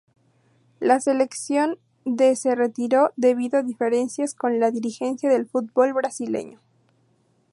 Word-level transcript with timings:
La 0.79 0.99
selección 0.99 1.77
de 2.05 2.35
se 2.35 2.55
retiró 2.55 3.11
debido 3.17 3.59
a 3.59 3.61
diferencias 3.61 4.33
con 4.33 4.59
la 4.59 4.71
dirigencia 4.71 5.29
del 5.29 5.45
fútbol 5.45 5.93
brasileño. 5.93 6.59